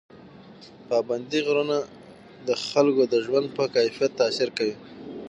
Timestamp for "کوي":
4.57-4.75